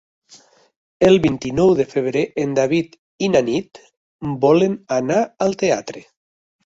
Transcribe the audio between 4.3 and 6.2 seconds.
volen anar al teatre.